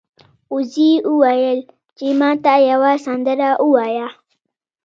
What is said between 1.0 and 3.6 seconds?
وویل چې ما ته یوه سندره